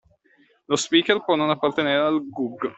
Lo 0.65 0.75
speaker 0.77 1.23
può 1.23 1.35
non 1.35 1.51
appartenere 1.51 2.01
al 2.03 2.27
GUG 2.27 2.67